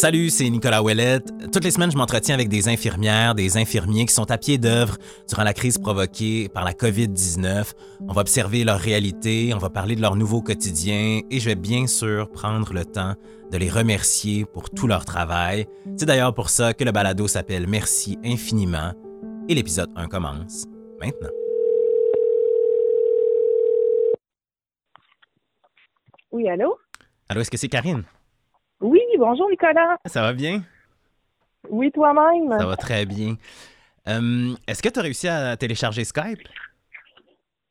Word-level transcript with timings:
Salut, 0.00 0.30
c'est 0.30 0.48
Nicolas 0.48 0.82
Ouellette. 0.82 1.30
Toutes 1.52 1.62
les 1.62 1.70
semaines, 1.70 1.90
je 1.90 1.98
m'entretiens 1.98 2.34
avec 2.34 2.48
des 2.48 2.70
infirmières, 2.70 3.34
des 3.34 3.58
infirmiers 3.58 4.06
qui 4.06 4.14
sont 4.14 4.30
à 4.30 4.38
pied 4.38 4.56
d'œuvre 4.56 4.96
durant 5.28 5.44
la 5.44 5.52
crise 5.52 5.76
provoquée 5.76 6.48
par 6.48 6.64
la 6.64 6.72
COVID-19. 6.72 7.74
On 8.08 8.14
va 8.14 8.22
observer 8.22 8.64
leur 8.64 8.78
réalité, 8.78 9.52
on 9.54 9.58
va 9.58 9.68
parler 9.68 9.96
de 9.96 10.00
leur 10.00 10.16
nouveau 10.16 10.40
quotidien 10.40 11.20
et 11.30 11.38
je 11.38 11.44
vais 11.44 11.54
bien 11.54 11.86
sûr 11.86 12.30
prendre 12.30 12.72
le 12.72 12.86
temps 12.86 13.14
de 13.52 13.58
les 13.58 13.68
remercier 13.68 14.46
pour 14.46 14.70
tout 14.70 14.86
leur 14.86 15.04
travail. 15.04 15.66
C'est 15.98 16.06
d'ailleurs 16.06 16.32
pour 16.32 16.48
ça 16.48 16.72
que 16.72 16.82
le 16.84 16.92
balado 16.92 17.28
s'appelle 17.28 17.66
Merci 17.68 18.16
infiniment 18.24 18.94
et 19.50 19.54
l'épisode 19.54 19.90
1 19.96 20.08
commence 20.08 20.64
maintenant. 20.98 21.28
Oui, 26.32 26.48
allô? 26.48 26.78
Allô, 27.28 27.42
est-ce 27.42 27.50
que 27.50 27.58
c'est 27.58 27.68
Karine? 27.68 28.04
Oui, 28.80 29.00
bonjour 29.18 29.48
Nicolas. 29.50 29.98
Ça 30.06 30.22
va 30.22 30.32
bien? 30.32 30.62
Oui, 31.68 31.90
toi-même. 31.92 32.58
Ça 32.58 32.66
va 32.66 32.76
très 32.76 33.04
bien. 33.04 33.36
Euh, 34.08 34.54
est-ce 34.66 34.82
que 34.82 34.88
tu 34.88 34.98
as 34.98 35.02
réussi 35.02 35.28
à 35.28 35.56
télécharger 35.56 36.04
Skype? 36.04 36.40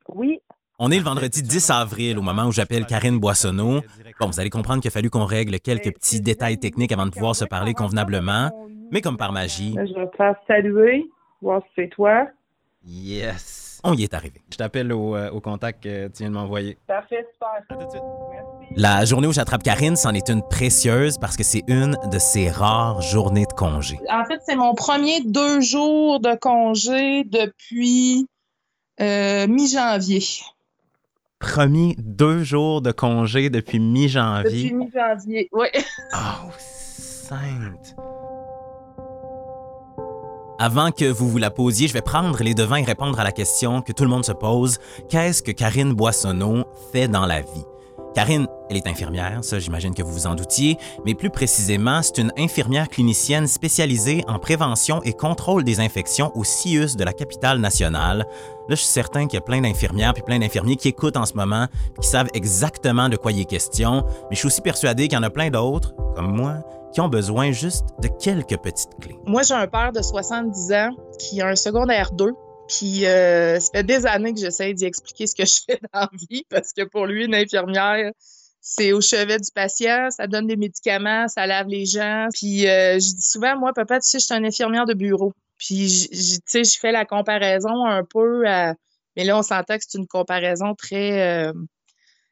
Oui. 0.08 0.40
On 0.78 0.92
est 0.92 0.98
le 0.98 1.04
vendredi 1.04 1.42
10 1.42 1.72
avril, 1.72 2.18
au 2.18 2.22
moment 2.22 2.46
où 2.46 2.52
j'appelle 2.52 2.86
Karine 2.86 3.20
Boissonneau. 3.20 3.82
Bon, 4.20 4.28
vous 4.28 4.40
allez 4.40 4.50
comprendre 4.50 4.82
qu'il 4.82 4.90
a 4.90 4.92
fallu 4.92 5.10
qu'on 5.10 5.26
règle 5.26 5.60
quelques 5.60 5.94
petits 5.94 6.22
détails 6.22 6.58
techniques 6.58 6.92
avant 6.92 7.06
de 7.06 7.12
pouvoir 7.12 7.36
se 7.36 7.44
parler 7.44 7.74
convenablement, 7.74 8.52
mais 8.92 9.02
comme 9.02 9.18
par 9.18 9.34
magie. 9.34 9.76
Je 9.76 9.94
vais 10.00 10.08
te 10.08 10.16
faire 10.16 10.36
saluer, 10.48 11.10
voir 11.42 11.62
si 11.64 11.70
c'est 11.76 11.90
toi. 11.90 12.28
Yes! 12.86 13.59
On 13.84 13.94
y 13.94 14.04
est 14.04 14.14
arrivé. 14.14 14.42
Je 14.52 14.58
t'appelle 14.58 14.92
au, 14.92 15.16
euh, 15.16 15.30
au, 15.32 15.40
contact 15.40 15.84
que 15.84 16.08
tu 16.08 16.20
viens 16.20 16.30
de 16.30 16.34
m'envoyer. 16.34 16.78
Parfait, 16.88 17.26
super. 17.34 17.50
À 17.50 17.74
tout 17.74 17.86
de 17.86 17.90
suite. 17.90 18.04
Merci. 18.32 18.74
La 18.76 19.06
journée 19.06 19.28
où 19.28 19.34
j'attrape 19.34 19.64
Karine, 19.64 19.96
c'en 19.96 20.14
est 20.14 20.30
une 20.30 20.44
précieuse 20.44 21.18
parce 21.18 21.38
que 21.38 21.44
c'est 21.44 21.64
une 21.68 21.98
de 22.12 22.20
ses 22.20 22.50
rares 22.50 23.02
journées 23.02 23.46
de 23.46 23.54
congé. 23.54 24.00
En 24.10 24.26
fait, 24.26 24.42
c'est 24.46 24.56
mon 24.56 24.76
premier 24.76 25.22
deux 25.22 25.62
jours 25.62 26.20
de 26.20 26.36
congé 26.36 27.24
depuis 27.24 28.28
euh, 29.00 29.48
mi-janvier. 29.48 30.24
Premier 31.40 31.96
deux 31.98 32.44
jours 32.44 32.82
de 32.82 32.92
congé 32.92 33.50
depuis 33.50 33.80
mi-janvier. 33.80 34.64
Depuis 34.64 34.74
mi-janvier, 34.74 35.50
oui. 35.54 35.68
Oh, 36.14 36.50
sainte. 36.58 37.96
Avant 40.62 40.92
que 40.92 41.06
vous 41.06 41.30
vous 41.30 41.38
la 41.38 41.52
posiez, 41.52 41.88
je 41.88 41.94
vais 41.94 42.02
prendre 42.02 42.44
les 42.44 42.54
devants 42.54 42.76
et 42.76 42.84
répondre 42.84 43.18
à 43.18 43.24
la 43.24 43.32
question 43.32 43.82
que 43.82 43.94
tout 43.94 44.04
le 44.04 44.10
monde 44.10 44.26
se 44.26 44.34
pose. 44.34 44.78
Qu'est-ce 45.08 45.42
que 45.42 45.52
Karine 45.52 45.94
Boissonneau 45.94 46.66
fait 46.92 47.08
dans 47.08 47.26
la 47.26 47.40
vie? 47.40 47.64
Karine, 48.16 48.48
elle 48.70 48.78
est 48.78 48.88
infirmière, 48.88 49.40
ça 49.44 49.60
j'imagine 49.60 49.94
que 49.94 50.02
vous 50.02 50.12
vous 50.12 50.28
en 50.28 50.36
doutiez, 50.36 50.78
mais 51.06 51.14
plus 51.14 51.30
précisément, 51.30 52.02
c'est 52.02 52.18
une 52.18 52.34
infirmière 52.38 52.90
clinicienne 52.90 53.48
spécialisée 53.48 54.24
en 54.28 54.40
prévention 54.40 55.02
et 55.04 55.14
contrôle 55.14 55.64
des 55.64 55.80
infections 55.80 56.32
au 56.36 56.44
CIUS 56.44 56.96
de 56.96 57.04
la 57.04 57.14
capitale 57.14 57.60
nationale. 57.60 58.26
Là, 58.68 58.76
je 58.76 58.82
suis 58.82 58.88
certain 58.88 59.28
qu'il 59.28 59.36
y 59.36 59.38
a 59.38 59.42
plein 59.42 59.62
d'infirmières 59.62 60.14
puis 60.14 60.24
plein 60.24 60.40
d'infirmiers 60.40 60.76
qui 60.76 60.88
écoutent 60.88 61.18
en 61.18 61.26
ce 61.26 61.34
moment, 61.34 61.68
qui 62.02 62.08
savent 62.08 62.30
exactement 62.34 63.10
de 63.10 63.18
quoi 63.18 63.32
il 63.32 63.42
est 63.42 63.46
question, 63.46 64.04
mais 64.30 64.36
je 64.36 64.40
suis 64.40 64.48
aussi 64.48 64.62
persuadé 64.62 65.08
qu'il 65.08 65.18
y 65.18 65.20
en 65.20 65.24
a 65.24 65.30
plein 65.30 65.50
d'autres, 65.50 65.94
comme 66.16 66.36
moi, 66.36 66.64
qui 66.92 67.02
ont 67.02 67.10
besoin 67.10 67.52
juste 67.52 67.86
de 68.02 68.08
quelques 68.08 68.58
petites 68.58 68.96
clés. 69.00 69.20
Moi, 69.26 69.44
j'ai 69.44 69.54
un 69.54 69.68
père 69.68 69.92
de 69.92 70.02
70 70.02 70.72
ans 70.74 70.90
qui 71.20 71.42
a 71.42 71.48
un 71.48 71.56
secondaire 71.56 72.12
2. 72.12 72.34
Puis 72.70 73.06
euh, 73.06 73.60
ça 73.60 73.72
fait 73.72 73.84
des 73.84 74.06
années 74.06 74.34
que 74.34 74.40
j'essaie 74.40 74.74
d'y 74.74 74.86
expliquer 74.86 75.28
ce 75.28 75.36
que 75.36 75.46
je 75.46 75.60
fais 75.66 75.80
dans 75.94 76.02
la 76.02 76.10
vie 76.30 76.46
parce 76.50 76.72
que 76.72 76.84
pour 76.84 77.06
lui, 77.06 77.26
une 77.26 77.36
infirmière, 77.36 78.12
c'est 78.62 78.94
au 78.94 79.02
chevet 79.02 79.40
du 79.40 79.50
patient, 79.54 80.10
ça 80.12 80.28
donne 80.28 80.48
des 80.48 80.56
médicaments, 80.56 81.28
ça 81.28 81.48
lave 81.48 81.68
les 81.68 81.86
gens. 81.86 82.28
Puis 82.34 82.68
euh, 82.68 82.94
je 82.94 83.16
dis 83.16 83.22
souvent, 83.22 83.58
moi, 83.58 83.74
papa, 83.74 84.00
tu 84.00 84.08
sais, 84.08 84.20
je 84.20 84.26
suis 84.26 84.36
une 84.36 84.46
infirmière 84.46 84.86
de 84.86 84.94
bureau. 84.94 85.34
Puis, 85.58 86.08
tu 86.10 86.40
sais, 86.46 86.64
je 86.64 86.80
fais 86.80 86.92
la 86.92 87.06
comparaison 87.06 87.86
un 87.86 88.04
peu 88.06 88.48
à... 88.48 88.76
Mais 89.18 89.26
là, 89.26 89.38
on 89.38 89.42
s'entend 89.42 89.78
que 89.78 89.84
c'est 89.86 89.98
une 89.98 90.08
comparaison 90.08 90.74
très... 90.76 91.50
Euh, 91.50 91.54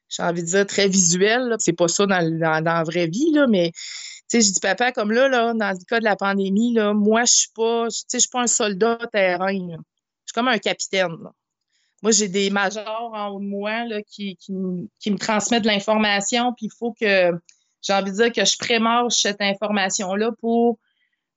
j'ai 0.07 0.23
envie 0.23 0.43
de 0.43 0.47
dire 0.47 0.65
très 0.65 0.87
visuelle. 0.87 1.55
C'est 1.59 1.73
pas 1.73 1.89
ça 1.89 2.05
dans, 2.05 2.21
dans, 2.39 2.63
dans, 2.63 2.73
la 2.73 2.83
vraie 2.83 3.07
vie, 3.07 3.31
là, 3.33 3.45
mais 3.47 3.73
sais, 4.27 4.41
je 4.41 4.51
dis, 4.51 4.59
papa, 4.59 4.91
comme 4.91 5.11
là, 5.11 5.27
là, 5.27 5.53
dans 5.53 5.71
le 5.71 5.85
cas 5.85 5.99
de 5.99 6.03
la 6.03 6.15
pandémie, 6.15 6.73
là, 6.73 6.93
moi, 6.93 7.23
je 7.25 7.33
suis 7.33 7.51
pas, 7.55 7.87
tu 7.89 8.05
je 8.13 8.19
suis 8.19 8.29
pas 8.29 8.41
un 8.41 8.47
soldat 8.47 8.99
terrain. 9.11 9.77
Comme 10.37 10.49
un 10.49 10.59
capitaine. 10.59 11.17
Moi, 12.03 12.11
j'ai 12.11 12.27
des 12.27 12.51
majors 12.51 13.11
en 13.15 13.29
haut 13.29 13.39
de 13.39 13.45
moi 13.45 13.85
là, 13.85 14.03
qui, 14.03 14.37
qui, 14.37 14.53
qui 14.99 15.09
me 15.09 15.17
transmettent 15.17 15.63
de 15.63 15.67
l'information, 15.67 16.53
puis 16.53 16.67
il 16.67 16.71
faut 16.77 16.93
que, 16.93 17.31
j'ai 17.81 17.93
envie 17.93 18.11
de 18.11 18.17
dire 18.17 18.31
que 18.31 18.45
je 18.45 18.55
prémarche 18.55 19.15
cette 19.15 19.41
information-là 19.41 20.29
pour 20.39 20.77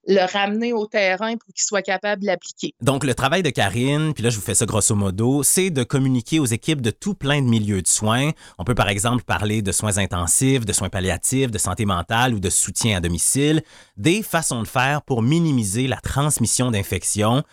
le 0.07 0.31
ramener 0.31 0.71
au 0.71 0.85
terrain 0.85 1.35
pour 1.37 1.51
qu'il 1.53 1.63
soit 1.63 1.81
capable 1.81 2.21
de 2.21 2.27
l'appliquer. 2.27 2.75
Donc, 2.81 3.03
le 3.03 3.15
travail 3.15 3.41
de 3.41 3.49
Karine, 3.49 4.13
puis 4.13 4.23
là, 4.23 4.29
je 4.29 4.35
vous 4.35 4.41
fais 4.41 4.53
ça 4.53 4.67
grosso 4.67 4.93
modo, 4.93 5.41
c'est 5.41 5.71
de 5.71 5.83
communiquer 5.83 6.39
aux 6.39 6.45
équipes 6.45 6.81
de 6.81 6.91
tout 6.91 7.15
plein 7.15 7.41
de 7.41 7.47
milieux 7.47 7.81
de 7.81 7.87
soins. 7.87 8.31
On 8.59 8.63
peut, 8.63 8.75
par 8.75 8.89
exemple, 8.89 9.23
parler 9.23 9.63
de 9.63 9.71
soins 9.71 9.97
intensifs, 9.97 10.65
de 10.65 10.73
soins 10.73 10.89
palliatifs, 10.89 11.49
de 11.49 11.57
santé 11.57 11.85
mentale 11.85 12.35
ou 12.35 12.39
de 12.39 12.49
soutien 12.49 12.97
à 12.97 12.99
domicile, 12.99 13.63
des 13.97 14.21
façons 14.21 14.61
de 14.61 14.67
faire 14.67 15.01
pour 15.01 15.23
minimiser 15.23 15.87
la 15.87 15.97
transmission 15.97 16.69
d'infections, 16.69 17.43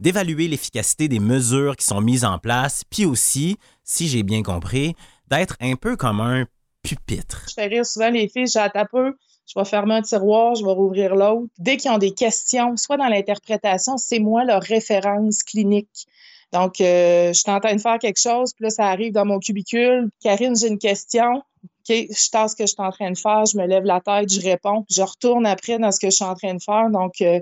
d'évaluer 0.00 0.48
l'efficacité 0.48 1.08
des 1.08 1.20
mesures 1.20 1.76
qui 1.76 1.86
sont 1.86 2.00
mises 2.00 2.24
en 2.24 2.38
place, 2.38 2.82
puis 2.90 3.04
aussi, 3.04 3.56
si 3.82 4.08
j'ai 4.08 4.22
bien 4.22 4.42
compris, 4.42 4.94
d'être 5.28 5.56
un 5.60 5.76
peu 5.76 5.96
comme 5.96 6.20
un 6.20 6.46
pupitre. 6.82 7.46
Je 7.48 7.54
fais 7.54 7.66
rire 7.66 7.86
souvent 7.86 8.10
les 8.10 8.28
filles, 8.28 8.46
j'ai 8.46 8.60
peu 8.90 9.14
je 9.46 9.58
vais 9.58 9.64
fermer 9.64 9.96
un 9.96 10.02
tiroir, 10.02 10.54
je 10.54 10.64
vais 10.64 10.72
rouvrir 10.72 11.14
l'autre. 11.14 11.48
Dès 11.58 11.76
qu'ils 11.76 11.90
ont 11.90 11.98
des 11.98 12.12
questions, 12.12 12.76
soit 12.76 12.96
dans 12.96 13.08
l'interprétation, 13.08 13.96
c'est 13.98 14.18
moi 14.18 14.44
leur 14.44 14.62
référence 14.62 15.42
clinique. 15.42 16.06
Donc, 16.52 16.80
euh, 16.80 17.28
je 17.28 17.32
suis 17.32 17.50
en 17.50 17.60
train 17.60 17.74
de 17.74 17.80
faire 17.80 17.98
quelque 17.98 18.20
chose, 18.20 18.52
puis 18.54 18.64
là, 18.64 18.70
ça 18.70 18.86
arrive 18.86 19.12
dans 19.12 19.24
mon 19.24 19.40
cubicule. 19.40 20.08
Karine, 20.22 20.56
j'ai 20.56 20.68
une 20.68 20.78
question. 20.78 21.42
OK, 21.88 21.94
je 21.94 22.30
tasse 22.30 22.52
ce 22.52 22.56
que 22.56 22.62
je 22.64 22.72
suis 22.72 22.82
en 22.82 22.90
train 22.90 23.10
de 23.10 23.18
faire, 23.18 23.44
je 23.44 23.58
me 23.58 23.66
lève 23.66 23.84
la 23.84 24.00
tête, 24.00 24.32
je 24.32 24.40
réponds, 24.40 24.84
je 24.88 25.02
retourne 25.02 25.46
après 25.46 25.78
dans 25.78 25.90
ce 25.90 25.98
que 25.98 26.08
je 26.08 26.14
suis 26.14 26.24
en 26.24 26.34
train 26.34 26.54
de 26.54 26.62
faire. 26.62 26.88
Donc, 26.90 27.20
euh, 27.20 27.40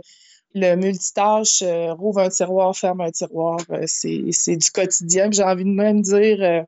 le 0.54 0.74
multitâche, 0.76 1.62
euh, 1.62 1.92
rouvre 1.94 2.20
un 2.20 2.28
tiroir, 2.28 2.76
ferme 2.76 3.00
un 3.00 3.10
tiroir, 3.10 3.58
euh, 3.70 3.84
c'est 3.86 4.56
du 4.56 4.70
quotidien. 4.70 5.30
J'ai 5.30 5.42
envie 5.42 5.64
de 5.64 5.70
même 5.70 6.02
dire, 6.02 6.38
euh, 6.40 6.62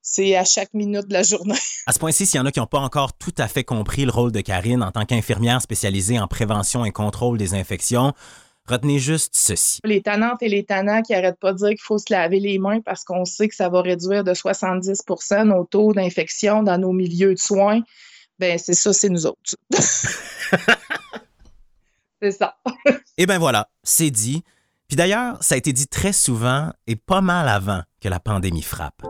c'est 0.00 0.36
à 0.36 0.44
chaque 0.44 0.74
minute 0.74 1.08
de 1.08 1.12
la 1.12 1.22
journée. 1.22 1.54
À 1.86 1.92
ce 1.92 1.98
point-ci, 1.98 2.26
s'il 2.26 2.38
y 2.38 2.40
en 2.40 2.46
a 2.46 2.52
qui 2.52 2.60
n'ont 2.60 2.66
pas 2.66 2.80
encore 2.80 3.12
tout 3.12 3.34
à 3.38 3.48
fait 3.48 3.64
compris 3.64 4.04
le 4.04 4.10
rôle 4.10 4.32
de 4.32 4.40
Karine 4.40 4.82
en 4.82 4.90
tant 4.90 5.04
qu'infirmière 5.04 5.60
spécialisée 5.62 6.18
en 6.18 6.28
prévention 6.28 6.84
et 6.84 6.92
contrôle 6.92 7.38
des 7.38 7.54
infections, 7.54 8.12
retenez 8.66 8.98
juste 8.98 9.34
ceci. 9.34 9.80
Les 9.84 10.02
tannantes 10.02 10.42
et 10.42 10.48
les 10.48 10.64
tannants 10.64 11.02
qui 11.02 11.12
n'arrêtent 11.12 11.40
pas 11.40 11.52
de 11.52 11.58
dire 11.58 11.68
qu'il 11.70 11.80
faut 11.80 11.98
se 11.98 12.12
laver 12.12 12.40
les 12.40 12.58
mains 12.58 12.80
parce 12.80 13.04
qu'on 13.04 13.24
sait 13.24 13.48
que 13.48 13.54
ça 13.54 13.68
va 13.68 13.82
réduire 13.82 14.24
de 14.24 14.32
70% 14.32 15.44
nos 15.44 15.64
taux 15.64 15.92
d'infection 15.92 16.62
dans 16.62 16.78
nos 16.78 16.92
milieux 16.92 17.34
de 17.34 17.38
soins, 17.40 17.80
ben 18.38 18.58
c'est 18.58 18.74
ça, 18.74 18.92
c'est 18.92 19.08
nous 19.08 19.26
autres. 19.26 19.56
c'est 22.22 22.30
ça. 22.30 22.56
et 23.18 23.26
ben 23.26 23.38
voilà, 23.38 23.68
c'est 23.82 24.10
dit. 24.10 24.44
Puis 24.88 24.96
d'ailleurs, 24.96 25.42
ça 25.42 25.54
a 25.54 25.58
été 25.58 25.72
dit 25.72 25.88
très 25.88 26.12
souvent 26.12 26.70
et 26.86 26.96
pas 26.96 27.20
mal 27.20 27.48
avant 27.48 27.82
que 28.00 28.08
la 28.08 28.20
pandémie 28.20 28.62
frappe. 28.62 29.02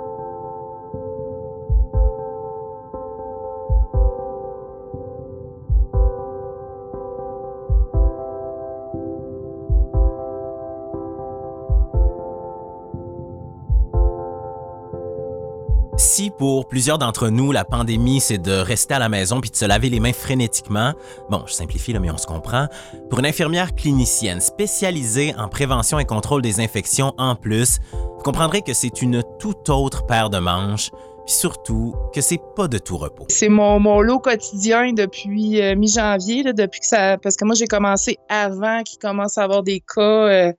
Si 16.03 16.31
pour 16.31 16.67
plusieurs 16.67 16.99
d'entre 16.99 17.29
nous, 17.29 17.53
la 17.53 17.65
pandémie, 17.65 18.19
c'est 18.21 18.37
de 18.37 18.51
rester 18.51 18.95
à 18.95 18.99
la 18.99 19.09
maison 19.09 19.41
puis 19.41 19.51
de 19.51 19.57
se 19.57 19.65
laver 19.65 19.89
les 19.89 20.01
mains 20.01 20.13
frénétiquement, 20.13 20.95
bon, 21.31 21.45
je 21.47 21.53
simplifie 21.53 21.93
là, 21.93 22.01
mais 22.01 22.11
on 22.11 22.19
se 22.19 22.27
comprend, 22.27 22.67
pour 23.09 23.21
une 23.21 23.27
infirmière 23.27 23.73
clinicienne 23.77 24.41
spécialisée 24.41 25.33
en 25.39 25.49
prévention 25.49 26.01
et 26.01 26.05
contrôle 26.05 26.43
des 26.43 26.59
infections 26.59 27.15
en 27.19 27.37
plus, 27.37 27.79
vous 27.93 28.23
comprendrez 28.25 28.63
que 28.63 28.73
c'est 28.73 29.01
une 29.01 29.23
toute 29.39 29.69
autre 29.69 30.05
paire 30.05 30.29
de 30.29 30.39
manches, 30.39 30.91
puis 31.25 31.35
surtout 31.35 31.95
que 32.13 32.21
c'est 32.21 32.41
pas 32.57 32.67
de 32.67 32.79
tout 32.79 32.97
repos. 32.97 33.27
C'est 33.29 33.49
mon, 33.49 33.79
mon 33.79 34.01
lot 34.01 34.19
quotidien 34.19 34.93
depuis 34.93 35.63
euh, 35.63 35.77
mi-janvier, 35.77 36.53
depuis 36.53 36.81
que 36.81 36.87
ça, 36.87 37.17
parce 37.17 37.37
que 37.37 37.45
moi 37.45 37.55
j'ai 37.55 37.69
commencé 37.69 38.19
avant 38.29 38.83
qu'il 38.83 38.99
commence 38.99 39.39
à 39.39 39.45
avoir 39.45 39.63
des 39.63 39.81
cas. 39.81 40.01
Euh, 40.01 40.53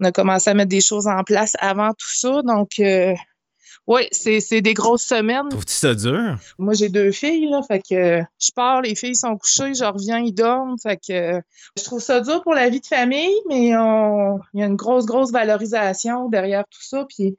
on 0.00 0.06
a 0.06 0.10
commencé 0.10 0.50
à 0.50 0.54
mettre 0.54 0.70
des 0.70 0.80
choses 0.80 1.06
en 1.06 1.22
place 1.22 1.52
avant 1.60 1.90
tout 1.90 2.12
ça, 2.12 2.42
donc. 2.42 2.80
Euh, 2.80 3.14
oui, 3.86 4.08
c'est 4.10 4.60
des 4.60 4.74
grosses 4.74 5.04
semaines. 5.04 5.48
Trouves-tu 5.48 5.72
ça 5.72 5.94
dur? 5.94 6.36
Moi, 6.58 6.74
j'ai 6.74 6.88
deux 6.88 7.12
filles, 7.12 7.48
là, 7.50 7.60
fait 7.66 7.80
que 7.80 8.20
je 8.40 8.50
pars, 8.54 8.82
les 8.82 8.94
filles 8.94 9.16
sont 9.16 9.36
couchées, 9.36 9.74
je 9.74 9.84
reviens, 9.84 10.18
ils 10.18 10.32
dorment, 10.32 10.76
fait 10.78 10.96
que 10.96 11.40
je 11.78 11.84
trouve 11.84 12.00
ça 12.00 12.20
dur 12.20 12.42
pour 12.42 12.54
la 12.54 12.68
vie 12.68 12.80
de 12.80 12.86
famille, 12.86 13.34
mais 13.48 13.66
il 13.66 13.68
y 14.54 14.62
a 14.62 14.66
une 14.66 14.76
grosse, 14.76 15.06
grosse 15.06 15.30
valorisation 15.30 16.28
derrière 16.28 16.64
tout 16.70 16.82
ça, 16.82 17.06
puis, 17.08 17.36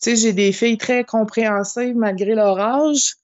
tu 0.00 0.10
sais, 0.10 0.16
j'ai 0.16 0.32
des 0.32 0.52
filles 0.52 0.78
très 0.78 1.04
compréhensives 1.04 1.96
malgré 1.96 2.34
leur 2.34 2.58
âge, 2.58 3.14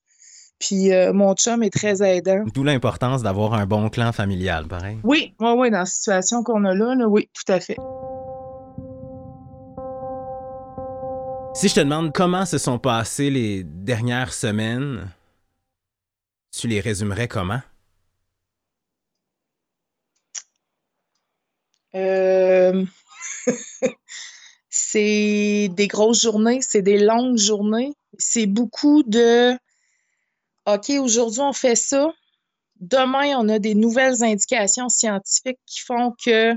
Puis 0.58 0.92
euh, 0.92 1.12
mon 1.12 1.34
chum 1.34 1.62
est 1.62 1.70
très 1.70 2.02
aidant. 2.02 2.42
D'où 2.52 2.64
l'importance 2.64 3.22
d'avoir 3.22 3.54
un 3.54 3.66
bon 3.66 3.88
clan 3.90 4.12
familial, 4.12 4.66
pareil. 4.66 4.98
Oui, 5.04 5.34
oui, 5.38 5.50
oui, 5.56 5.70
dans 5.70 5.78
la 5.78 5.86
situation 5.86 6.42
qu'on 6.42 6.64
a 6.64 6.74
là, 6.74 6.94
là, 6.96 7.06
oui, 7.06 7.28
tout 7.32 7.52
à 7.52 7.60
fait. 7.60 7.76
Si 11.58 11.66
je 11.66 11.74
te 11.74 11.80
demande 11.80 12.12
comment 12.12 12.46
se 12.46 12.56
sont 12.56 12.78
passées 12.78 13.30
les 13.30 13.64
dernières 13.64 14.32
semaines, 14.32 15.10
tu 16.56 16.68
les 16.68 16.78
résumerais 16.78 17.26
comment? 17.26 17.60
Euh, 21.96 22.84
c'est 24.70 25.68
des 25.72 25.88
grosses 25.88 26.22
journées, 26.22 26.60
c'est 26.62 26.82
des 26.82 27.00
longues 27.00 27.38
journées. 27.38 27.92
C'est 28.18 28.46
beaucoup 28.46 29.02
de 29.02 29.58
OK, 30.64 30.90
aujourd'hui 30.90 31.40
on 31.40 31.52
fait 31.52 31.74
ça. 31.74 32.12
Demain, 32.78 33.36
on 33.36 33.48
a 33.48 33.58
des 33.58 33.74
nouvelles 33.74 34.22
indications 34.22 34.88
scientifiques 34.88 35.58
qui 35.66 35.80
font 35.80 36.14
que 36.24 36.54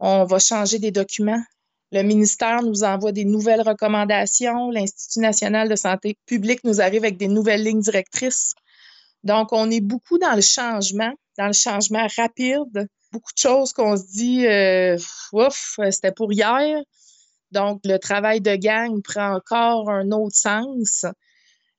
on 0.00 0.24
va 0.24 0.40
changer 0.40 0.80
des 0.80 0.90
documents. 0.90 1.44
Le 1.90 2.02
ministère 2.02 2.62
nous 2.62 2.84
envoie 2.84 3.12
des 3.12 3.24
nouvelles 3.24 3.62
recommandations. 3.62 4.70
L'Institut 4.70 5.20
national 5.20 5.68
de 5.68 5.76
santé 5.76 6.18
publique 6.26 6.62
nous 6.64 6.80
arrive 6.80 7.04
avec 7.04 7.16
des 7.16 7.28
nouvelles 7.28 7.62
lignes 7.62 7.80
directrices. 7.80 8.54
Donc, 9.24 9.52
on 9.52 9.70
est 9.70 9.80
beaucoup 9.80 10.18
dans 10.18 10.34
le 10.34 10.42
changement, 10.42 11.12
dans 11.38 11.46
le 11.46 11.52
changement 11.52 12.06
rapide. 12.16 12.88
Beaucoup 13.10 13.32
de 13.32 13.40
choses 13.40 13.72
qu'on 13.72 13.96
se 13.96 14.04
dit, 14.12 14.46
euh, 14.46 14.98
ouf, 15.32 15.80
c'était 15.90 16.12
pour 16.12 16.30
hier. 16.32 16.82
Donc, 17.52 17.80
le 17.84 17.96
travail 17.96 18.42
de 18.42 18.54
gang 18.56 19.00
prend 19.02 19.34
encore 19.34 19.90
un 19.90 20.10
autre 20.10 20.36
sens. 20.36 21.06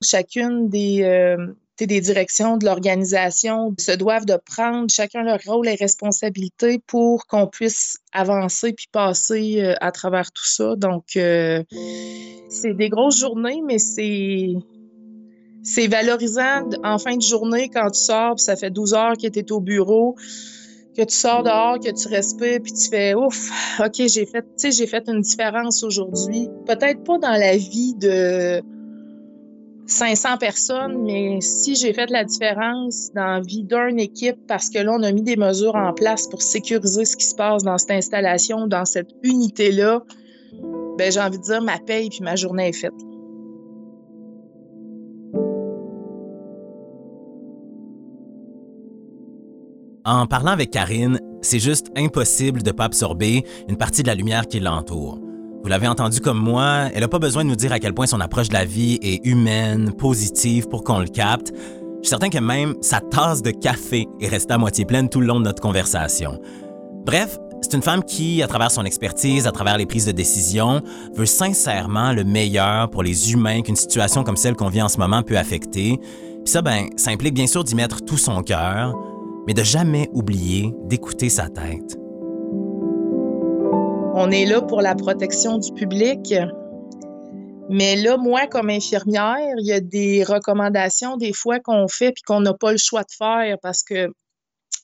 Chacune 0.02 0.70
des, 0.70 1.04
euh, 1.04 1.54
des 1.86 2.02
directions 2.02 2.58
de 2.58 2.66
l'organisation 2.66 3.74
se 3.78 3.92
doivent 3.92 4.26
de 4.26 4.38
prendre 4.46 4.90
chacun 4.90 5.24
leur 5.24 5.40
rôle 5.46 5.68
et 5.68 5.76
responsabilité 5.76 6.82
pour 6.88 7.28
qu'on 7.28 7.48
puisse 7.48 8.00
avancer 8.12 8.74
puis 8.74 8.88
passer 8.92 9.62
euh, 9.62 9.74
à 9.82 9.92
travers 9.92 10.32
tout 10.32 10.46
ça. 10.46 10.76
Donc, 10.76 11.16
euh, 11.16 11.64
c'est 12.50 12.74
des 12.74 12.90
grosses 12.90 13.20
journées, 13.20 13.62
mais 13.66 13.80
c'est 13.80 14.54
c'est 15.62 15.88
valorisant 15.88 16.70
en 16.84 16.98
fin 16.98 17.18
de 17.18 17.22
journée 17.22 17.70
quand 17.70 17.92
tu 17.92 18.00
sors, 18.00 18.36
puis 18.36 18.44
ça 18.44 18.56
fait 18.56 18.72
12 18.72 18.94
heures 18.94 19.18
que 19.22 19.28
tu 19.28 19.40
es 19.40 19.52
au 19.52 19.60
bureau, 19.60 20.16
que 20.98 21.04
tu 21.04 21.16
sors 21.16 21.44
dehors, 21.44 21.80
que 21.80 21.92
tu 21.92 22.08
respires, 22.08 22.60
puis 22.64 22.74
tu 22.74 22.90
fais 22.90 23.14
ouf, 23.14 23.52
OK, 23.80 24.08
j'ai 24.08 24.26
fait, 24.26 24.46
j'ai 24.72 24.88
fait 24.88 25.04
une 25.08 25.22
différence 25.22 25.84
aujourd'hui. 25.84 26.50
Peut-être 26.66 27.04
pas 27.04 27.18
dans 27.18 27.32
la 27.32 27.58
vie 27.58 27.94
de 27.96 28.62
500 29.90 30.38
personnes, 30.38 31.04
mais 31.04 31.42
si 31.42 31.76
j'ai 31.76 31.94
fait 31.94 32.10
la 32.12 32.24
différence 32.24 33.10
dans 33.16 33.26
la 33.26 33.40
vie 33.42 33.64
d'une 33.64 34.00
équipe 34.00 34.38
parce 34.48 34.70
que 34.70 34.80
là, 34.80 34.94
on 34.94 35.04
a 35.04 35.12
mis 35.12 35.24
des 35.24 35.36
mesures 35.36 35.76
en 35.76 35.94
place 35.94 36.28
pour 36.28 36.42
sécuriser 36.42 37.06
ce 37.06 37.18
qui 37.18 37.26
se 37.26 37.36
passe 37.36 37.64
dans 37.64 37.78
cette 37.78 37.92
installation, 37.92 38.68
dans 38.68 38.86
cette 38.86 39.10
unité-là, 39.24 40.04
ben 40.98 41.12
j'ai 41.12 41.20
envie 41.20 41.40
de 41.40 41.44
dire 41.44 41.62
ma 41.62 41.80
paye 41.80 42.10
puis 42.10 42.20
ma 42.22 42.36
journée 42.36 42.70
est 42.70 42.74
faite. 42.74 42.94
En 50.06 50.28
parlant 50.28 50.52
avec 50.52 50.72
Karine, 50.72 51.20
c'est 51.42 51.60
juste 51.60 51.88
impossible 51.96 52.62
de 52.62 52.70
ne 52.70 52.76
pas 52.76 52.86
absorber 52.86 53.44
une 53.68 53.78
partie 53.78 54.04
de 54.04 54.08
la 54.08 54.16
lumière 54.16 54.48
qui 54.48 54.60
l'entoure. 54.60 55.20
Vous 55.62 55.68
l'avez 55.68 55.88
entendu 55.88 56.22
comme 56.22 56.40
moi, 56.40 56.90
elle 56.94 57.02
n'a 57.02 57.08
pas 57.08 57.20
besoin 57.20 57.44
de 57.44 57.50
nous 57.50 57.56
dire 57.56 57.72
à 57.74 57.80
quel 57.80 57.94
point 57.94 58.08
son 58.08 58.22
approche 58.22 58.48
de 58.48 58.54
la 58.54 58.64
vie 58.64 58.98
est 59.02 59.26
humaine, 59.26 59.92
positive 59.92 60.68
pour 60.68 60.84
qu'on 60.84 61.00
le 61.00 61.08
capte. 61.08 61.52
Je 61.52 62.08
suis 62.08 62.10
certain 62.10 62.30
que 62.30 62.38
même 62.38 62.76
sa 62.82 63.02
tasse 63.02 63.42
de 63.42 63.52
café 63.52 64.08
est 64.22 64.28
restée 64.28 64.54
à 64.54 64.58
moitié 64.58 64.86
pleine 64.86 65.10
tout 65.10 65.20
le 65.20 65.28
long 65.28 65.40
de 65.40 65.46
notre 65.46 65.62
conversation. 65.62 66.40
Bref, 67.06 67.38
c'est 67.62 67.74
une 67.74 67.82
femme 67.82 68.04
qui, 68.04 68.42
à 68.42 68.48
travers 68.48 68.72
son 68.72 68.86
expertise, 68.86 69.48
à 69.48 69.52
travers 69.52 69.78
les 69.78 69.86
prises 69.86 70.06
de 70.06 70.14
décision, 70.14 70.82
veut 71.14 71.26
sincèrement 71.26 72.14
le 72.14 72.24
meilleur 72.24 72.90
pour 72.90 73.04
les 73.04 73.34
humains 73.34 73.62
qu'une 73.62 73.76
situation 73.76 74.24
comme 74.24 74.38
celle 74.38 74.56
qu'on 74.56 74.70
vit 74.70 74.82
en 74.82 74.90
ce 74.90 74.98
moment 74.98 75.24
peut 75.24 75.38
affecter. 75.38 76.00
Puis 76.00 76.54
ça, 76.54 76.62
ben, 76.62 76.86
ça 76.96 77.12
implique 77.12 77.34
bien 77.34 77.48
sûr 77.48 77.66
d'y 77.66 77.76
mettre 77.76 78.06
tout 78.06 78.18
son 78.18 78.44
cœur, 78.44 78.96
mais 79.46 79.54
de 79.54 79.64
jamais 79.64 80.10
oublier 80.14 80.74
d'écouter 80.86 81.28
sa 81.28 81.50
tête. 81.50 81.99
On 84.22 84.32
est 84.32 84.46
là 84.46 84.62
pour 84.62 84.82
la 84.82 84.96
protection 84.96 85.60
du 85.60 85.72
public. 85.72 86.34
Mais 87.70 87.96
là, 87.96 88.18
moi, 88.18 88.48
comme 88.48 88.70
infirmière, 88.70 89.56
il 89.60 89.66
y 89.66 89.72
a 89.72 89.80
des 89.80 90.26
recommandations 90.26 91.16
des 91.16 91.32
fois 91.32 91.62
qu'on 91.62 91.88
fait 91.88 92.12
puis 92.12 92.24
qu'on 92.24 92.42
n'a 92.42 92.54
pas 92.54 92.74
le 92.74 92.78
choix 92.78 93.04
de 93.04 93.12
faire 93.18 93.58
parce 93.62 93.82
que 93.82 94.10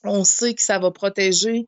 on 0.04 0.24
sait 0.24 0.54
que 0.54 0.62
ça 0.62 0.78
va 0.78 0.90
protéger 0.90 1.66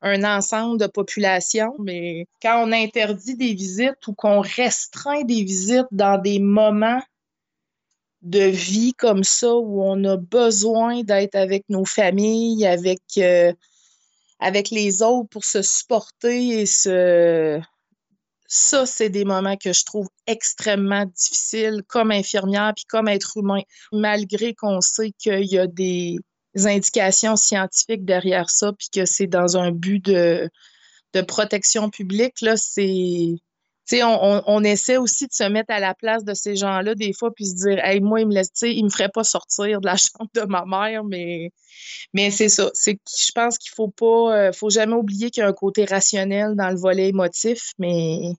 un 0.00 0.22
ensemble 0.22 0.78
de 0.78 0.86
populations. 0.86 1.74
Mais 1.80 2.26
quand 2.40 2.64
on 2.64 2.70
interdit 2.70 3.34
des 3.34 3.52
visites 3.52 4.06
ou 4.06 4.14
qu'on 4.14 4.40
restreint 4.40 5.24
des 5.24 5.42
visites 5.42 5.88
dans 5.90 6.22
des 6.22 6.38
moments 6.38 7.02
de 8.22 8.44
vie 8.44 8.94
comme 8.94 9.24
ça 9.24 9.56
où 9.56 9.82
on 9.82 10.04
a 10.04 10.16
besoin 10.16 11.02
d'être 11.02 11.34
avec 11.34 11.64
nos 11.68 11.84
familles, 11.84 12.64
avec 12.64 13.00
euh, 13.16 13.52
avec 14.40 14.70
les 14.70 15.02
autres 15.02 15.28
pour 15.28 15.44
se 15.44 15.62
supporter 15.62 16.60
et 16.60 16.66
se. 16.66 17.60
Ça, 18.50 18.86
c'est 18.86 19.10
des 19.10 19.26
moments 19.26 19.56
que 19.56 19.74
je 19.74 19.84
trouve 19.84 20.08
extrêmement 20.26 21.04
difficiles 21.04 21.82
comme 21.86 22.10
infirmière 22.10 22.72
puis 22.74 22.86
comme 22.88 23.08
être 23.08 23.36
humain, 23.36 23.60
malgré 23.92 24.54
qu'on 24.54 24.80
sait 24.80 25.12
qu'il 25.18 25.44
y 25.44 25.58
a 25.58 25.66
des 25.66 26.16
indications 26.54 27.36
scientifiques 27.36 28.06
derrière 28.06 28.48
ça 28.48 28.72
puis 28.72 28.88
que 28.92 29.04
c'est 29.04 29.26
dans 29.26 29.58
un 29.58 29.70
but 29.70 30.02
de, 30.02 30.48
de 31.12 31.20
protection 31.20 31.90
publique. 31.90 32.40
Là, 32.40 32.56
c'est 32.56 33.34
on, 33.92 34.42
on, 34.46 34.64
essaie 34.64 34.96
aussi 34.96 35.26
de 35.26 35.32
se 35.32 35.44
mettre 35.44 35.72
à 35.72 35.80
la 35.80 35.94
place 35.94 36.24
de 36.24 36.34
ces 36.34 36.56
gens-là 36.56 36.94
des 36.94 37.12
fois, 37.12 37.32
puis 37.32 37.46
se 37.46 37.54
dire, 37.54 37.84
hey, 37.84 38.00
moi, 38.00 38.20
il 38.20 38.26
me 38.26 38.34
laisse, 38.34 38.50
il 38.62 38.84
me 38.84 38.90
ferait 38.90 39.08
pas 39.08 39.24
sortir 39.24 39.80
de 39.80 39.86
la 39.86 39.96
chambre 39.96 40.30
de 40.34 40.42
ma 40.42 40.64
mère, 40.66 41.04
mais, 41.04 41.52
mais 42.12 42.30
c'est 42.30 42.48
ça. 42.48 42.70
C'est 42.74 42.98
je 43.06 43.32
pense 43.32 43.58
qu'il 43.58 43.72
faut 43.74 43.88
pas, 43.88 44.36
euh, 44.36 44.52
faut 44.52 44.70
jamais 44.70 44.94
oublier 44.94 45.30
qu'il 45.30 45.42
y 45.42 45.44
a 45.44 45.48
un 45.48 45.52
côté 45.52 45.84
rationnel 45.84 46.54
dans 46.56 46.70
le 46.70 46.76
volet 46.76 47.08
émotif, 47.08 47.72
mais 47.78 48.32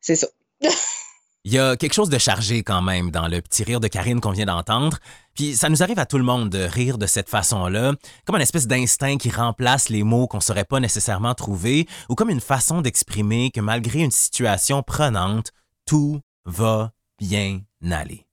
c'est 0.00 0.16
ça. 0.16 0.28
Il 1.48 1.54
y 1.54 1.58
a 1.58 1.78
quelque 1.78 1.94
chose 1.94 2.10
de 2.10 2.18
chargé 2.18 2.62
quand 2.62 2.82
même 2.82 3.10
dans 3.10 3.26
le 3.26 3.40
petit 3.40 3.64
rire 3.64 3.80
de 3.80 3.88
Karine 3.88 4.20
qu'on 4.20 4.32
vient 4.32 4.44
d'entendre. 4.44 4.98
Puis 5.34 5.56
ça 5.56 5.70
nous 5.70 5.82
arrive 5.82 5.98
à 5.98 6.04
tout 6.04 6.18
le 6.18 6.22
monde 6.22 6.50
de 6.50 6.58
rire 6.58 6.98
de 6.98 7.06
cette 7.06 7.30
façon-là, 7.30 7.94
comme 8.26 8.36
une 8.36 8.42
espèce 8.42 8.66
d'instinct 8.66 9.16
qui 9.16 9.30
remplace 9.30 9.88
les 9.88 10.02
mots 10.02 10.26
qu'on 10.26 10.36
ne 10.36 10.42
saurait 10.42 10.66
pas 10.66 10.78
nécessairement 10.78 11.34
trouver, 11.34 11.86
ou 12.10 12.16
comme 12.16 12.28
une 12.28 12.42
façon 12.42 12.82
d'exprimer 12.82 13.50
que 13.50 13.62
malgré 13.62 14.00
une 14.00 14.10
situation 14.10 14.82
prenante, 14.82 15.52
tout 15.86 16.20
va 16.44 16.92
bien 17.18 17.62
aller. 17.90 18.26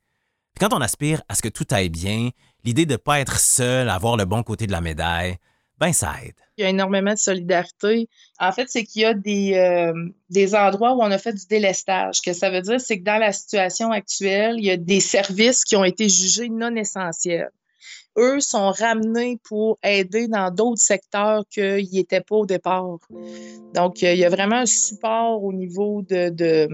Quand 0.60 0.74
on 0.74 0.82
aspire 0.82 1.22
à 1.30 1.36
ce 1.36 1.42
que 1.42 1.48
tout 1.48 1.68
aille 1.70 1.88
bien, 1.88 2.32
l'idée 2.66 2.86
de 2.86 2.92
ne 2.92 2.98
pas 2.98 3.22
être 3.22 3.40
seul 3.40 3.90
à 3.90 3.98
voir 3.98 4.18
le 4.18 4.26
bon 4.26 4.44
côté 4.44 4.68
de 4.68 4.74
la 4.74 4.82
médaille, 4.82 5.38
ben 5.80 5.92
ça 5.92 6.14
aide. 6.24 6.36
Il 6.58 6.62
y 6.62 6.66
a 6.66 6.70
énormément 6.70 7.14
de 7.14 7.18
solidarité. 7.18 8.08
En 8.40 8.52
fait, 8.52 8.68
c'est 8.70 8.84
qu'il 8.84 9.02
y 9.02 9.06
a 9.06 9.14
des, 9.14 9.56
euh, 9.56 9.94
des 10.30 10.56
endroits 10.56 10.94
où 10.94 11.02
on 11.02 11.12
a 11.12 11.18
fait 11.18 11.34
du 11.34 11.46
délestage. 11.48 12.16
Ce 12.16 12.22
que 12.22 12.34
ça 12.34 12.50
veut 12.50 12.62
dire, 12.62 12.80
c'est 12.80 13.00
que 13.00 13.04
dans 13.04 13.18
la 13.18 13.34
situation 13.34 13.92
actuelle, 13.92 14.56
il 14.58 14.66
y 14.66 14.72
a 14.72 14.78
des 14.78 15.02
services 15.02 15.64
qui 15.66 15.76
ont 15.76 15.84
été 15.84 16.08
jugés 16.08 16.50
non 16.50 16.76
essentiels. 16.76 17.50
Eux 18.18 18.40
sont 18.40 18.72
ramenés 18.72 19.38
pour 19.44 19.78
aider 19.84 20.30
dans 20.30 20.50
d'autres 20.50 20.82
secteurs 20.82 21.44
qu'ils 21.52 21.90
n'étaient 21.92 22.22
pas 22.22 22.36
au 22.36 22.46
départ. 22.46 22.98
Donc, 23.74 24.02
il 24.02 24.18
y 24.18 24.24
a 24.24 24.30
vraiment 24.30 24.56
un 24.56 24.66
support 24.66 25.44
au 25.44 25.52
niveau 25.52 26.02
de, 26.04 26.30
de 26.30 26.70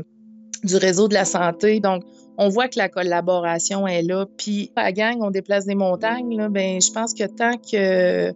du 0.63 0.75
réseau 0.75 1.08
de 1.08 1.13
la 1.13 1.25
santé. 1.25 1.79
Donc, 1.79 2.03
on 2.38 2.50
voit 2.50 2.67
que 2.67 2.77
la 2.77 2.89
collaboration 2.89 3.88
est 3.88 4.03
là. 4.03 4.25
Puis, 4.38 4.72
à 4.75 4.91
gang, 4.91 5.17
on 5.22 5.31
déplace 5.31 5.65
des 5.65 5.75
montagnes. 5.75 6.38
Là, 6.38 6.50
ben, 6.50 6.81
je 6.81 6.91
pense 6.91 7.13
que 7.13 7.24
tant 7.25 7.58
que 7.58 8.34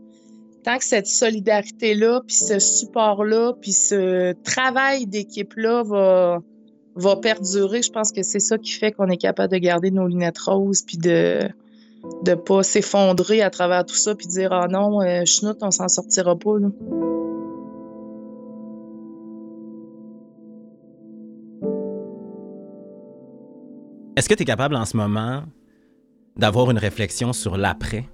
tant 0.66 0.80
que 0.80 0.84
cette 0.84 1.06
solidarité-là, 1.06 2.22
puis 2.26 2.36
ce 2.36 2.58
support-là, 2.58 3.54
puis 3.62 3.72
ce 3.72 4.34
travail 4.42 5.06
d'équipe-là 5.06 5.84
va, 5.84 6.40
va 6.96 7.16
perdurer, 7.18 7.84
je 7.84 7.92
pense 7.92 8.12
que 8.12 8.24
c'est 8.24 8.40
ça 8.40 8.58
qui 8.58 8.72
fait 8.72 8.92
qu'on 8.92 9.08
est 9.08 9.18
capable 9.18 9.54
de 9.54 9.60
garder 9.60 9.92
nos 9.92 10.08
lunettes 10.08 10.40
roses, 10.40 10.82
puis 10.82 10.98
de 10.98 11.40
ne 12.26 12.34
pas 12.34 12.64
s'effondrer 12.64 13.44
à 13.44 13.52
travers 13.52 13.86
tout 13.86 13.96
ça, 13.96 14.16
puis 14.16 14.26
dire 14.26 14.52
Ah 14.54 14.68
non, 14.68 15.02
euh, 15.02 15.24
chenoute, 15.26 15.60
on 15.62 15.70
s'en 15.70 15.88
sortira 15.88 16.36
pas. 16.36 16.56
Est-ce 24.18 24.30
que 24.30 24.34
tu 24.34 24.42
es 24.42 24.46
capable 24.46 24.76
en 24.76 24.86
ce 24.86 24.98
moment 24.98 25.44
d'avoir 26.38 26.72
une 26.72 26.80
réflexion 26.80 27.34
sur 27.34 27.56
l'après? 27.56 28.06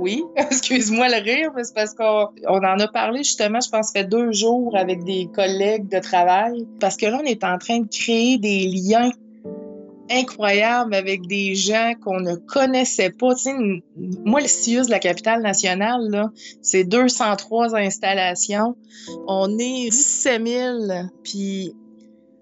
Oui, 0.00 0.24
excuse-moi 0.36 1.08
le 1.08 1.22
rire, 1.22 1.50
parce 1.74 1.94
qu'on 1.94 2.28
en 2.46 2.78
a 2.78 2.88
parlé 2.88 3.18
justement, 3.18 3.60
je 3.60 3.70
pense, 3.70 3.92
fait 3.92 4.04
deux 4.04 4.32
jours 4.32 4.76
avec 4.76 5.04
des 5.04 5.28
collègues 5.34 5.88
de 5.88 5.98
travail, 5.98 6.66
parce 6.80 6.96
que 6.96 7.06
là, 7.06 7.18
on 7.22 7.26
est 7.26 7.44
en 7.44 7.58
train 7.58 7.80
de 7.80 7.88
créer 7.88 8.38
des 8.38 8.66
liens 8.66 9.10
incroyables 10.10 10.94
avec 10.94 11.26
des 11.26 11.54
gens 11.54 11.92
qu'on 12.02 12.20
ne 12.20 12.34
connaissait 12.34 13.10
pas. 13.10 13.34
Tu 13.34 13.42
sais, 13.42 13.54
moi, 14.24 14.40
le 14.40 14.48
CIUS 14.48 14.86
de 14.86 14.90
la 14.90 14.98
capitale 14.98 15.40
nationale, 15.40 16.30
c'est 16.62 16.84
203 16.84 17.76
installations. 17.76 18.76
On 19.26 19.56
est 19.58 19.90
17 19.90 20.46
000. 20.46 20.78
Puis 21.22 21.72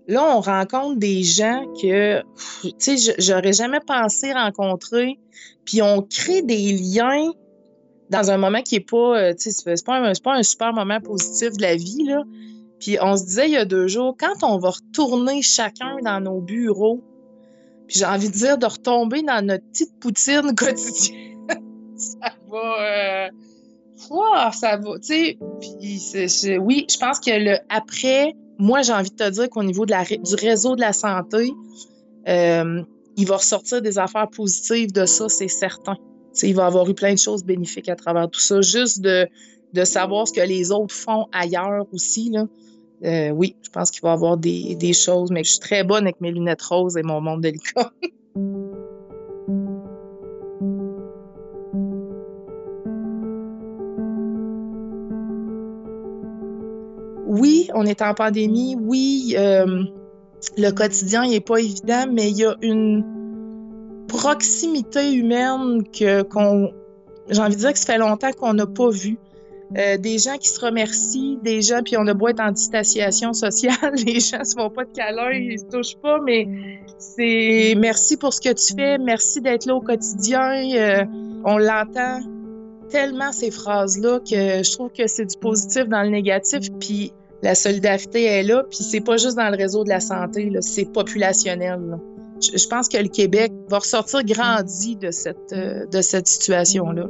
là, 0.06 0.24
on 0.34 0.40
rencontre 0.40 0.98
des 0.98 1.22
gens 1.22 1.62
que, 1.80 2.22
tu 2.62 2.72
sais, 2.78 3.14
j'aurais 3.18 3.52
jamais 3.52 3.80
pensé 3.86 4.32
rencontrer. 4.32 5.18
Puis 5.64 5.82
on 5.82 6.00
crée 6.02 6.40
des 6.40 6.72
liens 6.72 7.32
dans 8.10 8.30
un 8.30 8.36
moment 8.36 8.62
qui 8.62 8.76
est 8.76 8.88
pas, 8.88 9.18
euh, 9.18 9.34
c'est 9.36 9.84
pas, 9.84 9.96
un, 9.96 10.12
pas 10.12 10.34
un 10.34 10.42
super 10.42 10.72
moment 10.72 11.00
positif 11.00 11.56
de 11.56 11.62
la 11.62 11.76
vie, 11.76 12.04
là. 12.04 12.22
Puis 12.80 12.96
on 13.02 13.16
se 13.16 13.24
disait 13.24 13.46
il 13.48 13.52
y 13.52 13.56
a 13.56 13.64
deux 13.64 13.88
jours, 13.88 14.16
quand 14.18 14.46
on 14.46 14.58
va 14.58 14.70
retourner 14.70 15.42
chacun 15.42 15.96
dans 16.04 16.20
nos 16.20 16.40
bureaux, 16.40 17.02
puis 17.88 17.98
j'ai 17.98 18.04
envie 18.04 18.28
de 18.28 18.34
dire 18.34 18.58
de 18.58 18.66
retomber 18.66 19.22
dans 19.22 19.44
notre 19.44 19.64
petite 19.66 19.98
poutine 19.98 20.54
quotidienne, 20.56 21.46
ça 21.96 22.32
va. 22.50 22.76
Euh, 22.80 23.28
ça 24.52 24.76
va, 24.76 24.98
tu 25.00 25.06
sais. 25.06 25.38
Puis 25.60 26.58
oui, 26.58 26.86
je 26.88 26.96
pense 26.98 27.18
que 27.18 27.30
le 27.30 27.58
après, 27.68 28.34
moi, 28.58 28.82
j'ai 28.82 28.92
envie 28.92 29.10
de 29.10 29.16
te 29.16 29.28
dire 29.30 29.48
qu'au 29.50 29.62
niveau 29.62 29.86
du 29.86 29.94
réseau 30.40 30.76
de 30.76 30.80
la 30.80 30.92
santé, 30.92 31.52
euh, 32.28 32.82
il 33.16 33.26
va 33.26 33.36
ressortir 33.36 33.82
des 33.82 33.98
affaires 33.98 34.28
positives 34.28 34.92
de 34.92 35.04
ça, 35.04 35.28
c'est 35.28 35.48
certain. 35.48 35.96
Il 36.42 36.54
va 36.54 36.66
avoir 36.66 36.88
eu 36.88 36.94
plein 36.94 37.12
de 37.12 37.18
choses 37.18 37.44
bénéfiques 37.44 37.88
à 37.88 37.96
travers 37.96 38.28
tout 38.28 38.40
ça. 38.40 38.60
Juste 38.60 39.00
de, 39.00 39.28
de 39.72 39.84
savoir 39.84 40.28
ce 40.28 40.32
que 40.32 40.40
les 40.40 40.70
autres 40.70 40.94
font 40.94 41.26
ailleurs 41.32 41.86
aussi, 41.92 42.30
là. 42.30 42.46
Euh, 43.04 43.30
oui, 43.30 43.54
je 43.62 43.70
pense 43.70 43.92
qu'il 43.92 44.02
va 44.02 44.10
y 44.10 44.12
avoir 44.12 44.36
des, 44.36 44.74
des, 44.74 44.92
choses, 44.92 45.30
mais 45.30 45.44
je 45.44 45.50
suis 45.50 45.60
très 45.60 45.84
bonne 45.84 46.02
avec 46.02 46.20
mes 46.20 46.32
lunettes 46.32 46.62
roses 46.62 46.96
et 46.96 47.04
mon 47.04 47.20
monde 47.20 47.42
délicat. 47.42 47.92
oui, 57.28 57.70
on 57.72 57.86
est 57.86 58.02
en 58.02 58.14
pandémie. 58.14 58.76
Oui, 58.80 59.36
euh, 59.38 59.84
le 60.56 60.70
quotidien 60.70 61.28
n'est 61.28 61.38
pas 61.40 61.58
évident, 61.58 62.06
mais 62.12 62.30
il 62.30 62.38
y 62.38 62.44
a 62.44 62.56
une 62.62 63.17
proximité 64.08 65.12
humaine 65.12 65.84
que 65.88 66.22
qu'on, 66.22 66.72
j'ai 67.30 67.40
envie 67.40 67.54
de 67.54 67.60
dire 67.60 67.72
que 67.72 67.78
ça 67.78 67.86
fait 67.92 67.98
longtemps 67.98 68.32
qu'on 68.32 68.54
n'a 68.54 68.66
pas 68.66 68.90
vu. 68.90 69.18
Euh, 69.76 69.98
des 69.98 70.16
gens 70.16 70.38
qui 70.38 70.48
se 70.48 70.58
remercient, 70.64 71.38
des 71.42 71.60
gens, 71.60 71.82
puis 71.84 71.98
on 71.98 72.06
a 72.06 72.14
beau 72.14 72.28
être 72.28 72.40
en 72.40 72.52
distanciation 72.52 73.34
sociale, 73.34 73.76
les 74.06 74.18
gens 74.18 74.42
se 74.42 74.54
font 74.54 74.70
pas 74.70 74.84
de 74.84 74.92
câlins, 74.92 75.32
ils 75.32 75.58
se 75.58 75.66
touchent 75.66 75.98
pas, 76.02 76.18
mais 76.24 76.48
c'est 76.98 77.74
merci 77.76 78.16
pour 78.16 78.32
ce 78.32 78.40
que 78.40 78.52
tu 78.54 78.74
fais, 78.74 78.96
merci 78.96 79.42
d'être 79.42 79.66
là 79.66 79.74
au 79.74 79.82
quotidien. 79.82 80.64
Euh, 80.74 81.04
on 81.44 81.58
l'entend 81.58 82.20
tellement 82.88 83.30
ces 83.30 83.50
phrases-là 83.50 84.20
que 84.20 84.62
je 84.62 84.72
trouve 84.72 84.90
que 84.90 85.06
c'est 85.06 85.26
du 85.26 85.36
positif 85.36 85.86
dans 85.86 86.02
le 86.02 86.08
négatif, 86.08 86.60
puis 86.80 87.12
la 87.42 87.54
solidarité 87.54 88.24
est 88.24 88.44
là, 88.44 88.64
puis 88.70 88.78
c'est 88.82 89.02
pas 89.02 89.18
juste 89.18 89.36
dans 89.36 89.50
le 89.50 89.56
réseau 89.56 89.84
de 89.84 89.90
la 89.90 90.00
santé, 90.00 90.50
c'est 90.60 90.90
populationnel. 90.90 91.98
Je, 92.40 92.68
pense 92.68 92.88
que 92.88 92.98
le 92.98 93.08
Québec 93.08 93.52
va 93.68 93.78
ressortir 93.78 94.24
grandi 94.24 94.96
de 94.96 95.10
cette, 95.10 95.52
euh, 95.52 95.86
de 95.86 96.00
cette 96.00 96.26
situation-là. 96.26 97.06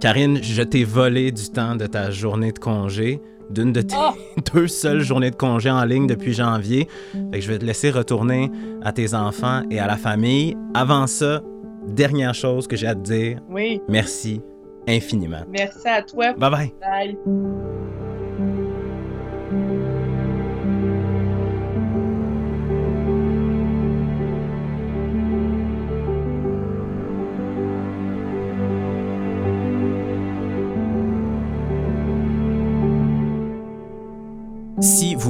Karine, 0.00 0.42
je 0.42 0.62
t'ai 0.62 0.84
volé 0.84 1.32
du 1.32 1.48
temps 1.50 1.76
de 1.76 1.86
ta 1.86 2.10
journée 2.10 2.52
de 2.52 2.58
congé, 2.58 3.20
d'une 3.50 3.72
de 3.72 3.82
tes 3.82 3.94
ah! 3.96 4.14
deux 4.54 4.68
seules 4.68 5.00
journées 5.00 5.30
de 5.30 5.36
congé 5.36 5.70
en 5.70 5.84
ligne 5.84 6.06
depuis 6.06 6.32
janvier. 6.32 6.88
Fait 7.32 7.38
que 7.38 7.44
je 7.44 7.50
vais 7.50 7.58
te 7.58 7.64
laisser 7.64 7.90
retourner 7.90 8.50
à 8.82 8.92
tes 8.92 9.14
enfants 9.14 9.62
et 9.70 9.78
à 9.78 9.86
la 9.86 9.96
famille. 9.96 10.56
Avant 10.74 11.06
ça, 11.06 11.42
dernière 11.86 12.34
chose 12.34 12.66
que 12.66 12.76
j'ai 12.76 12.86
à 12.86 12.94
te 12.94 13.00
dire. 13.00 13.40
Oui. 13.48 13.80
Merci 13.88 14.42
infiniment. 14.88 15.44
Merci 15.48 15.88
à 15.88 16.02
toi. 16.02 16.32
Bye 16.34 16.50
bye. 16.50 16.72
Bye. 16.80 17.85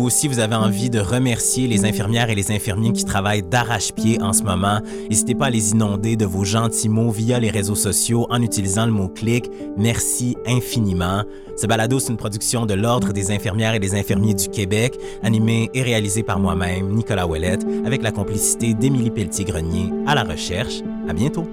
Aussi 0.06 0.28
vous 0.28 0.38
avez 0.38 0.54
envie 0.54 0.88
de 0.88 1.00
remercier 1.00 1.66
les 1.66 1.84
infirmières 1.84 2.30
et 2.30 2.34
les 2.34 2.52
infirmiers 2.52 2.92
qui 2.92 3.04
travaillent 3.04 3.42
d'arrache-pied 3.42 4.22
en 4.22 4.32
ce 4.32 4.42
moment, 4.42 4.80
n'hésitez 5.10 5.34
pas 5.34 5.46
à 5.46 5.50
les 5.50 5.72
inonder 5.72 6.16
de 6.16 6.24
vos 6.24 6.44
gentils 6.44 6.88
mots 6.88 7.10
via 7.10 7.40
les 7.40 7.50
réseaux 7.50 7.74
sociaux 7.74 8.26
en 8.30 8.40
utilisant 8.40 8.86
le 8.86 8.92
mot 8.92 9.08
clic. 9.08 9.50
Merci 9.76 10.36
infiniment. 10.46 11.24
Ce 11.56 11.66
balado, 11.66 11.98
c'est 11.98 12.10
une 12.10 12.16
production 12.16 12.66
de 12.66 12.74
l'Ordre 12.74 13.12
des 13.12 13.30
infirmières 13.30 13.74
et 13.74 13.80
des 13.80 13.94
infirmiers 13.94 14.34
du 14.34 14.48
Québec, 14.48 14.96
animé 15.22 15.70
et 15.74 15.82
réalisé 15.82 16.22
par 16.22 16.38
moi-même, 16.38 16.92
Nicolas 16.92 17.26
Ouellette, 17.26 17.66
avec 17.84 18.02
la 18.02 18.12
complicité 18.12 18.74
d'Émilie 18.74 19.10
Pelletier-Grenier 19.10 19.90
à 20.06 20.14
la 20.14 20.22
recherche. 20.22 20.82
À 21.08 21.12
bientôt. 21.12 21.46